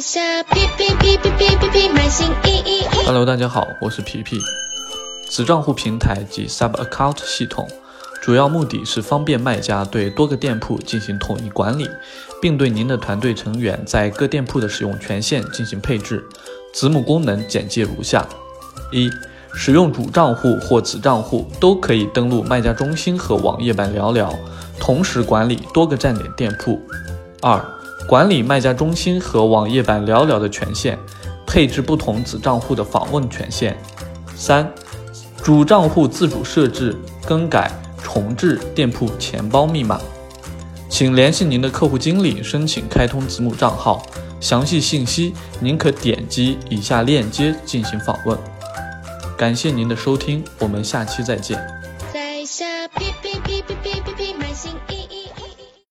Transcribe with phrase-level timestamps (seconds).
[0.00, 3.04] 下皮皮皮皮皮皮皮买新衣衣衣。
[3.04, 4.38] Hello，大家好，我是皮皮。
[5.28, 7.68] 子账户平台及 Sub Account 系统，
[8.22, 11.90] 主要目的是方便卖家对多个店铺进行统一管理，
[12.40, 16.24] 并对您的团队成员在各店铺的使用权限进行配置。
[16.72, 18.24] 子母功能简介如下：
[18.92, 19.10] 一、
[19.52, 24.32] 使用主账户或子账户都可以登录卖家中心和网页版聊聊，
[24.78, 26.80] 同时管理多个站点店铺。
[27.40, 27.64] 二、
[28.08, 30.98] 管理卖家中心和网页版聊聊的权限，
[31.46, 33.76] 配置不同子账户的访问权限。
[34.34, 34.66] 三、
[35.42, 37.70] 主账户自主设置、更改、
[38.02, 40.00] 重置店铺钱包密码。
[40.88, 44.02] 请联系您的客户经理申请开通子母账号，
[44.40, 48.38] 详细信息您可点击以下链接进行访问。
[49.36, 51.58] 感谢您的收听，我们下期再见。
[52.10, 53.62] 在下皮皮皮
[54.16, 54.27] 皮